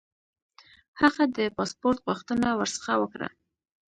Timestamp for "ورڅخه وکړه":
2.59-3.29